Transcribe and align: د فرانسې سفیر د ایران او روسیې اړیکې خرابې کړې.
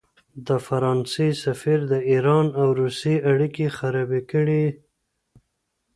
د 0.47 0.49
فرانسې 0.65 1.27
سفیر 1.43 1.79
د 1.91 1.93
ایران 2.11 2.47
او 2.61 2.67
روسیې 2.81 3.17
اړیکې 3.31 3.67
خرابې 3.77 4.21
کړې. 4.31 4.65